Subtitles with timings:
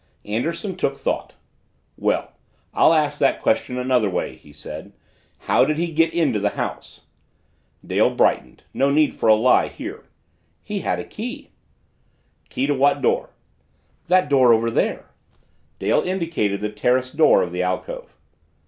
[0.25, 1.33] Anderson took thought.
[1.95, 2.31] "Well,
[2.73, 4.93] I'll ask that question another way," he said.
[5.41, 7.01] "How did he get into the house?"
[7.85, 10.05] Dale brightened no need for a lie here.
[10.63, 11.51] "He had a key."
[12.49, 13.29] "Key to what door?"
[14.07, 15.05] "That door over there."
[15.77, 18.15] Dale indicated the terrace door of the alcove.